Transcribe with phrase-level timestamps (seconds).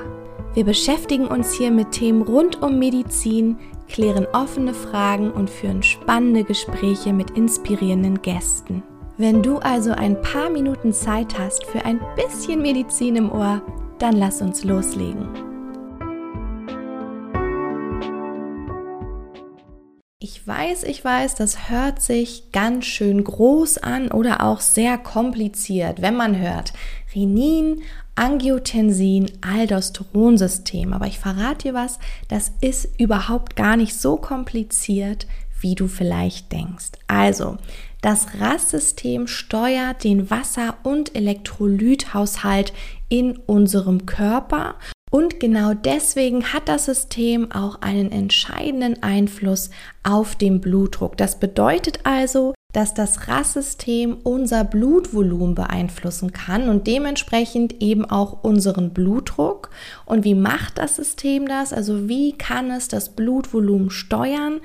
[0.54, 3.58] Wir beschäftigen uns hier mit Themen rund um Medizin,
[3.90, 8.84] klären offene Fragen und führen spannende Gespräche mit inspirierenden Gästen.
[9.18, 13.62] Wenn du also ein paar Minuten Zeit hast für ein bisschen Medizin im Ohr,
[14.00, 15.28] dann lass uns loslegen.
[20.48, 26.16] Weiß, ich weiß, das hört sich ganz schön groß an oder auch sehr kompliziert, wenn
[26.16, 26.74] man hört
[27.14, 27.82] Renin,
[28.16, 30.94] Angiotensin, Aldosteronsystem.
[30.94, 35.28] Aber ich verrate dir was, das ist überhaupt gar nicht so kompliziert,
[35.60, 36.92] wie du vielleicht denkst.
[37.08, 37.58] Also,
[38.02, 42.74] das RAS-System steuert den Wasser- und Elektrolythaushalt
[43.10, 44.76] in unserem Körper
[45.10, 49.70] und genau deswegen hat das System auch einen entscheidenden Einfluss
[50.04, 51.16] auf den Blutdruck.
[51.16, 58.94] Das bedeutet also, dass das RAS-System unser Blutvolumen beeinflussen kann und dementsprechend eben auch unseren
[58.94, 59.70] Blutdruck.
[60.06, 61.72] Und wie macht das System das?
[61.72, 64.60] Also wie kann es das Blutvolumen steuern?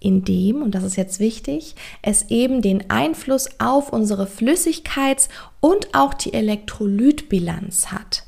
[0.00, 6.14] Indem, und das ist jetzt wichtig, es eben den Einfluss auf unsere Flüssigkeits- und auch
[6.14, 8.27] die Elektrolytbilanz hat.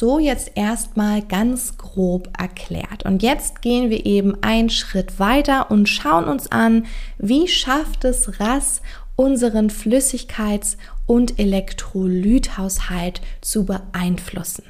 [0.00, 3.04] So jetzt erstmal ganz grob erklärt.
[3.04, 6.86] Und jetzt gehen wir eben einen Schritt weiter und schauen uns an,
[7.18, 8.80] wie schafft es RAS,
[9.16, 10.76] unseren Flüssigkeits-
[11.06, 14.62] und Elektrolythaushalt zu beeinflussen.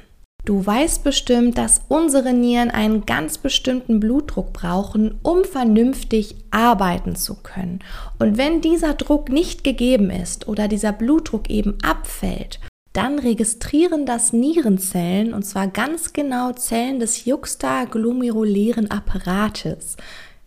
[0.45, 7.35] Du weißt bestimmt, dass unsere Nieren einen ganz bestimmten Blutdruck brauchen, um vernünftig arbeiten zu
[7.35, 7.81] können.
[8.17, 12.59] Und wenn dieser Druck nicht gegeben ist oder dieser Blutdruck eben abfällt
[12.93, 19.95] dann registrieren das Nierenzellen, und zwar ganz genau Zellen des juxtaglomerulären Apparates.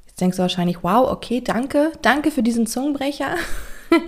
[0.06, 3.36] Jetzt denkst du wahrscheinlich, wow, okay, danke, danke für diesen Zungenbrecher.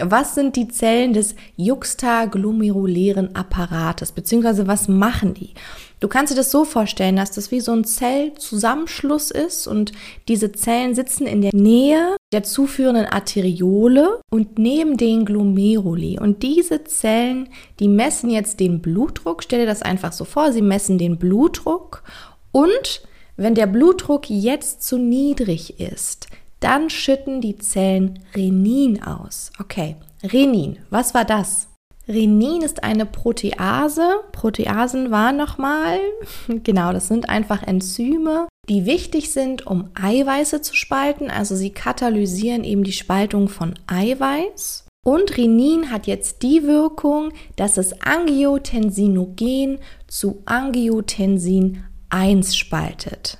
[0.00, 5.54] Was sind die Zellen des juxtaglomerulären Apparates, beziehungsweise was machen die?
[6.00, 9.92] Du kannst dir das so vorstellen, dass das wie so ein Zellzusammenschluss ist und
[10.28, 16.18] diese Zellen sitzen in der Nähe der zuführenden Arteriole und neben den Glomeruli.
[16.20, 17.48] Und diese Zellen,
[17.80, 19.42] die messen jetzt den Blutdruck.
[19.42, 22.04] Stell dir das einfach so vor, sie messen den Blutdruck
[22.52, 23.02] und
[23.36, 26.26] wenn der Blutdruck jetzt zu niedrig ist,
[26.60, 29.52] dann schütten die Zellen Renin aus.
[29.58, 31.68] Okay, Renin, was war das?
[32.08, 34.20] Renin ist eine Protease.
[34.32, 35.98] Proteasen waren nochmal,
[36.64, 41.30] genau, das sind einfach Enzyme, die wichtig sind, um Eiweiße zu spalten.
[41.30, 44.86] Also sie katalysieren eben die Spaltung von Eiweiß.
[45.06, 53.38] Und Renin hat jetzt die Wirkung, dass es Angiotensinogen zu Angiotensin 1 spaltet.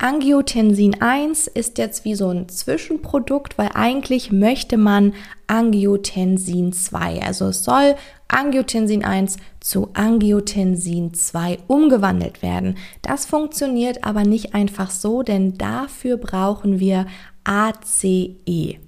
[0.00, 5.12] Angiotensin 1 ist jetzt wie so ein Zwischenprodukt, weil eigentlich möchte man
[5.48, 7.22] Angiotensin 2.
[7.22, 7.96] Also es soll
[8.28, 12.76] Angiotensin 1 zu Angiotensin 2 umgewandelt werden.
[13.02, 17.06] Das funktioniert aber nicht einfach so, denn dafür brauchen wir
[17.42, 18.78] ACE.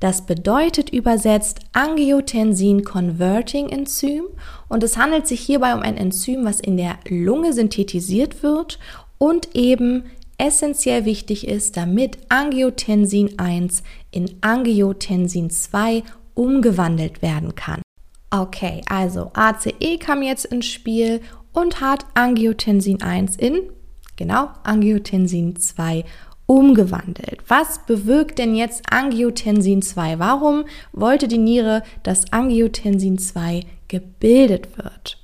[0.00, 4.24] Das bedeutet übersetzt Angiotensin Converting Enzym
[4.68, 8.78] und es handelt sich hierbei um ein Enzym, was in der Lunge synthetisiert wird
[9.18, 10.04] und eben
[10.38, 16.02] essentiell wichtig ist, damit Angiotensin 1 in Angiotensin 2
[16.34, 17.82] umgewandelt werden kann.
[18.30, 21.20] Okay, also ACE kam jetzt ins Spiel
[21.52, 23.60] und hat Angiotensin 1 in,
[24.16, 26.04] genau, Angiotensin 2
[26.46, 27.38] umgewandelt.
[27.48, 30.18] Was bewirkt denn jetzt Angiotensin 2?
[30.18, 35.18] Warum wollte die Niere, dass Angiotensin 2 gebildet wird?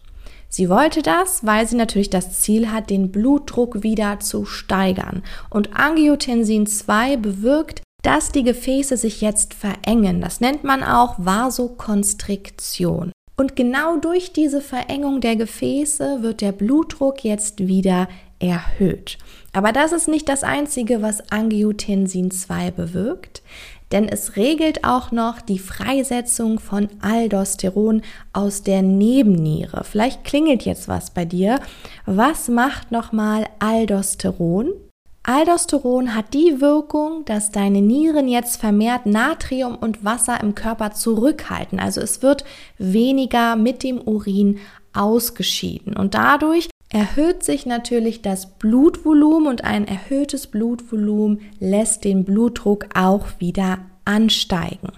[0.54, 5.22] Sie wollte das, weil sie natürlich das Ziel hat, den Blutdruck wieder zu steigern.
[5.48, 10.20] Und Angiotensin 2 bewirkt, dass die Gefäße sich jetzt verengen.
[10.20, 13.12] Das nennt man auch Vasokonstriktion.
[13.34, 18.06] Und genau durch diese Verengung der Gefäße wird der Blutdruck jetzt wieder
[18.38, 19.16] erhöht.
[19.52, 23.42] Aber das ist nicht das Einzige, was Angiotensin 2 bewirkt,
[23.92, 28.00] denn es regelt auch noch die Freisetzung von Aldosteron
[28.32, 29.84] aus der Nebenniere.
[29.84, 31.60] Vielleicht klingelt jetzt was bei dir.
[32.06, 34.72] Was macht nochmal Aldosteron?
[35.24, 41.78] Aldosteron hat die Wirkung, dass deine Nieren jetzt vermehrt Natrium und Wasser im Körper zurückhalten.
[41.78, 42.44] Also es wird
[42.78, 44.58] weniger mit dem Urin
[44.94, 52.86] ausgeschieden und dadurch erhöht sich natürlich das Blutvolumen und ein erhöhtes Blutvolumen lässt den Blutdruck
[52.94, 54.92] auch wieder ansteigen.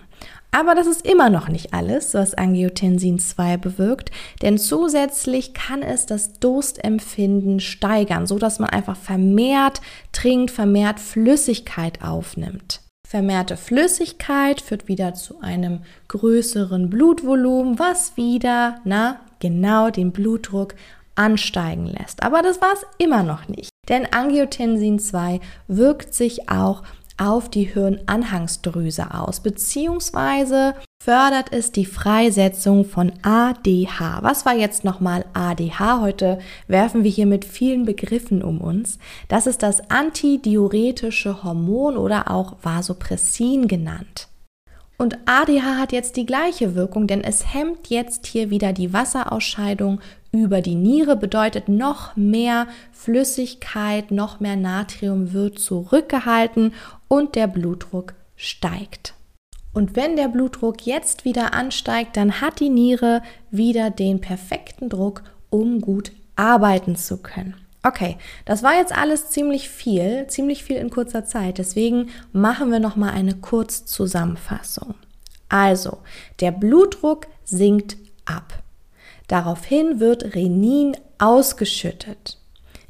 [0.50, 6.06] Aber das ist immer noch nicht alles, was Angiotensin 2 bewirkt, denn zusätzlich kann es
[6.06, 9.80] das Durstempfinden steigern, so dass man einfach vermehrt
[10.12, 12.80] trinkt, vermehrt Flüssigkeit aufnimmt.
[13.06, 20.74] Vermehrte Flüssigkeit führt wieder zu einem größeren Blutvolumen, was wieder, na, genau den Blutdruck
[21.16, 22.22] ansteigen lässt.
[22.22, 23.70] Aber das war es immer noch nicht.
[23.88, 26.82] Denn Angiotensin 2 wirkt sich auch
[27.16, 34.22] auf die Hirnanhangsdrüse aus, beziehungsweise fördert es die Freisetzung von ADH.
[34.22, 36.00] Was war jetzt nochmal ADH?
[36.00, 38.98] Heute werfen wir hier mit vielen Begriffen um uns.
[39.28, 44.28] Das ist das antidiuretische Hormon oder auch Vasopressin genannt.
[44.96, 50.00] Und ADH hat jetzt die gleiche Wirkung, denn es hemmt jetzt hier wieder die Wasserausscheidung
[50.34, 56.74] über die Niere, bedeutet noch mehr Flüssigkeit, noch mehr Natrium wird zurückgehalten
[57.08, 59.14] und der Blutdruck steigt.
[59.72, 65.22] Und wenn der Blutdruck jetzt wieder ansteigt, dann hat die Niere wieder den perfekten Druck,
[65.50, 67.54] um gut arbeiten zu können.
[67.82, 71.58] Okay, das war jetzt alles ziemlich viel, ziemlich viel in kurzer Zeit.
[71.58, 74.94] Deswegen machen wir noch mal eine Kurzzusammenfassung.
[75.48, 75.98] Also,
[76.40, 78.63] der Blutdruck sinkt ab.
[79.28, 82.38] Daraufhin wird Renin ausgeschüttet.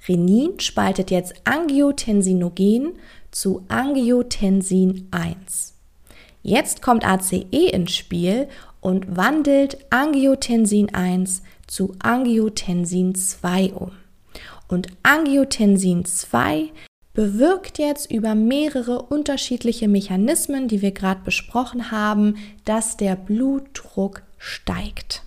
[0.09, 2.95] Renin spaltet jetzt Angiotensinogen
[3.31, 5.75] zu Angiotensin 1.
[6.43, 8.49] Jetzt kommt ACE ins Spiel
[8.81, 13.93] und wandelt Angiotensin 1 zu Angiotensin 2 um.
[14.69, 16.71] Und Angiotensin 2
[17.15, 25.23] bewirkt jetzt über mehrere unterschiedliche Mechanismen, die wir gerade besprochen haben, dass der Blutdruck steigt.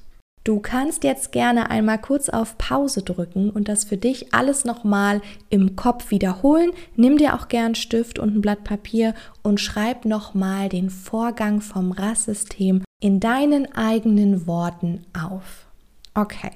[0.47, 5.19] Du kannst jetzt gerne einmal kurz auf Pause drücken und das für dich alles nochmal
[5.49, 6.71] im Kopf wiederholen.
[6.95, 9.13] Nimm dir auch gern Stift und ein Blatt Papier
[9.43, 15.65] und schreib nochmal den Vorgang vom Rasssystem in deinen eigenen Worten auf.
[16.13, 16.51] Okay,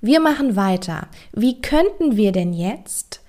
[0.00, 1.06] wir machen weiter.
[1.32, 3.19] Wie könnten wir denn jetzt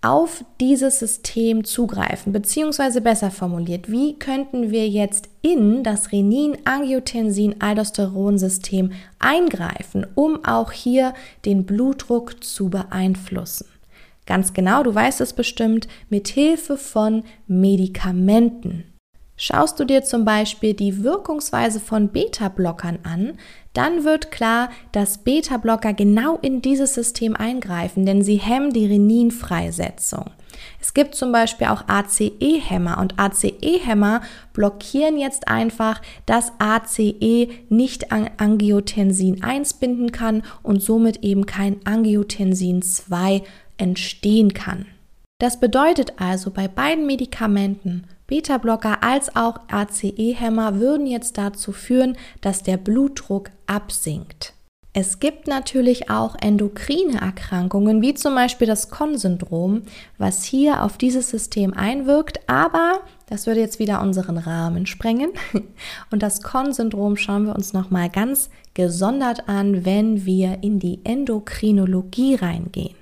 [0.00, 10.06] auf dieses System zugreifen, beziehungsweise besser formuliert, wie könnten wir jetzt in das Renin-Angiotensin-Aldosteron-System eingreifen,
[10.14, 11.14] um auch hier
[11.44, 13.66] den Blutdruck zu beeinflussen?
[14.24, 18.84] Ganz genau, du weißt es bestimmt, mit Hilfe von Medikamenten.
[19.40, 23.38] Schaust du dir zum Beispiel die Wirkungsweise von Beta-Blockern an,
[23.72, 30.32] dann wird klar, dass Beta-Blocker genau in dieses System eingreifen, denn sie hemmen die Reninfreisetzung.
[30.80, 38.28] Es gibt zum Beispiel auch ACE-Hämmer und ACE-Hämmer blockieren jetzt einfach, dass ACE nicht an
[38.38, 43.42] Angiotensin 1 binden kann und somit eben kein Angiotensin 2
[43.76, 44.86] entstehen kann.
[45.38, 52.62] Das bedeutet also bei beiden Medikamenten Beta-Blocker als auch ACE-Hämmer würden jetzt dazu führen, dass
[52.62, 54.52] der Blutdruck absinkt.
[54.92, 59.82] Es gibt natürlich auch endokrine Erkrankungen, wie zum Beispiel das Con-Syndrom,
[60.18, 65.30] was hier auf dieses System einwirkt, aber das würde jetzt wieder unseren Rahmen sprengen.
[66.10, 72.34] Und das Con-Syndrom schauen wir uns nochmal ganz gesondert an, wenn wir in die Endokrinologie
[72.34, 72.96] reingehen.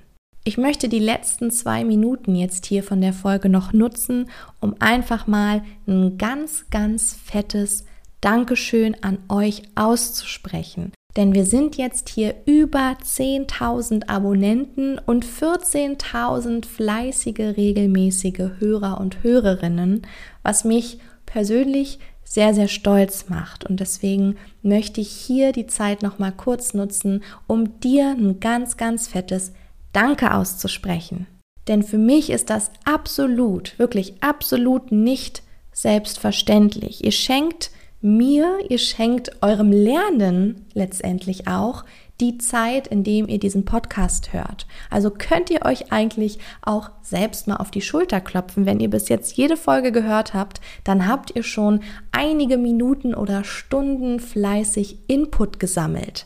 [0.47, 4.29] Ich möchte die letzten zwei Minuten jetzt hier von der Folge noch nutzen,
[4.61, 7.83] um einfach mal ein ganz, ganz fettes
[8.21, 10.93] Dankeschön an euch auszusprechen.
[11.17, 20.07] Denn wir sind jetzt hier über 10.000 Abonnenten und 14.000 fleißige, regelmäßige Hörer und Hörerinnen,
[20.43, 23.65] was mich persönlich sehr, sehr stolz macht.
[23.65, 29.09] Und deswegen möchte ich hier die Zeit nochmal kurz nutzen, um dir ein ganz, ganz
[29.09, 29.51] fettes
[29.93, 31.27] Danke auszusprechen.
[31.67, 37.03] Denn für mich ist das absolut, wirklich absolut nicht selbstverständlich.
[37.03, 41.83] Ihr schenkt mir, ihr schenkt eurem Lernen letztendlich auch
[42.19, 44.65] die Zeit, in dem ihr diesen Podcast hört.
[44.89, 48.65] Also könnt ihr euch eigentlich auch selbst mal auf die Schulter klopfen.
[48.65, 53.43] Wenn ihr bis jetzt jede Folge gehört habt, dann habt ihr schon einige Minuten oder
[53.43, 56.25] Stunden fleißig Input gesammelt.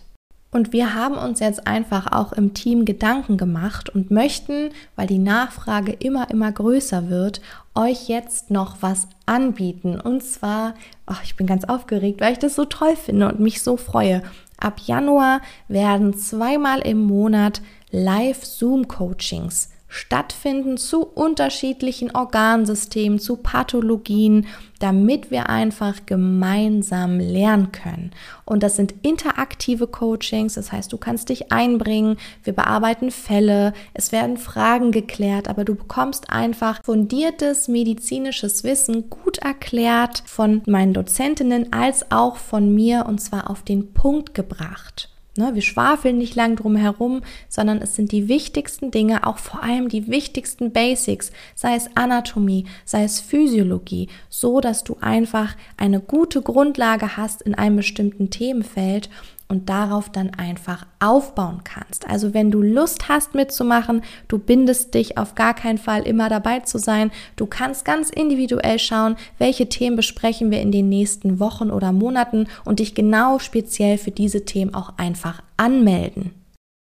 [0.52, 5.18] Und wir haben uns jetzt einfach auch im Team Gedanken gemacht und möchten, weil die
[5.18, 7.42] Nachfrage immer, immer größer wird,
[7.74, 10.00] euch jetzt noch was anbieten.
[10.00, 10.74] Und zwar,
[11.08, 14.24] oh, ich bin ganz aufgeregt, weil ich das so toll finde und mich so freue.
[14.58, 15.40] Ab Januar
[15.70, 24.48] werden zweimal im Monat Live-Zoom-Coachings stattfinden zu unterschiedlichen Organsystemen, zu Pathologien,
[24.80, 28.12] damit wir einfach gemeinsam lernen können.
[28.46, 34.14] Und das sind interaktive Coachings, das heißt, du kannst dich einbringen, wir bearbeiten Fälle, es
[34.14, 41.74] werden Fragen geklärt, aber du bekommst einfach fundiertes medizinisches Wissen gut erklärt von meinen Dozentinnen
[41.74, 45.10] als auch von mir und zwar auf den Punkt gebracht.
[45.42, 49.64] Ne, wir schwafeln nicht lang drum herum, sondern es sind die wichtigsten Dinge, auch vor
[49.64, 56.00] allem die wichtigsten Basics, sei es Anatomie, sei es Physiologie, so dass du einfach eine
[56.00, 59.10] gute Grundlage hast in einem bestimmten Themenfeld
[59.52, 62.08] und darauf dann einfach aufbauen kannst.
[62.08, 66.62] Also wenn du Lust hast mitzumachen, du bindest dich auf gar keinen Fall immer dabei
[66.62, 67.12] zu sein.
[67.36, 72.48] Du kannst ganz individuell schauen, welche Themen besprechen wir in den nächsten Wochen oder Monaten
[72.64, 76.32] und dich genau speziell für diese Themen auch einfach anmelden.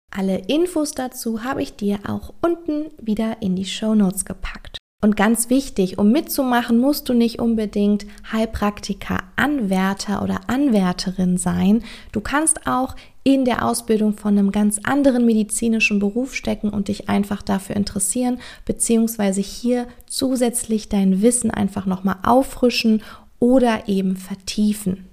[0.09, 4.79] Alle Infos dazu habe ich dir auch unten wieder in die Show Notes gepackt.
[5.05, 11.83] Und ganz wichtig, um mitzumachen, musst du nicht unbedingt Heilpraktiker, Anwärter oder Anwärterin sein.
[12.11, 17.07] Du kannst auch in der Ausbildung von einem ganz anderen medizinischen Beruf stecken und dich
[17.07, 23.03] einfach dafür interessieren, beziehungsweise hier zusätzlich dein Wissen einfach nochmal auffrischen
[23.37, 25.05] oder eben vertiefen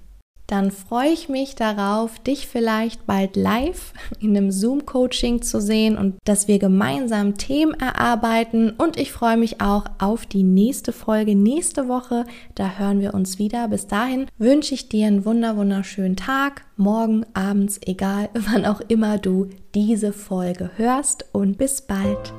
[0.47, 6.15] dann freue ich mich darauf, dich vielleicht bald live in einem Zoom-Coaching zu sehen und
[6.25, 8.71] dass wir gemeinsam Themen erarbeiten.
[8.71, 12.25] Und ich freue mich auch auf die nächste Folge nächste Woche.
[12.55, 13.67] Da hören wir uns wieder.
[13.69, 19.17] Bis dahin wünsche ich dir einen wunder wunderschönen Tag, morgen, abends, egal, wann auch immer
[19.17, 21.25] du diese Folge hörst.
[21.31, 22.33] Und bis bald.